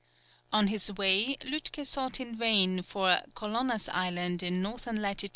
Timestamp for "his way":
0.65-1.37